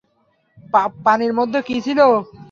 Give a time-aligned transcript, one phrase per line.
[1.05, 1.99] পানির মধ্যে কি ছিল?